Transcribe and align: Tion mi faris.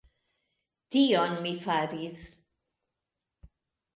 Tion 0.95 1.35
mi 1.43 1.51
faris. 1.65 2.17